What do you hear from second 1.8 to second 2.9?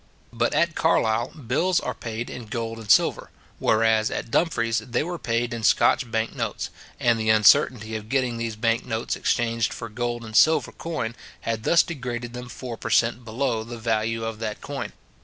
paid in gold and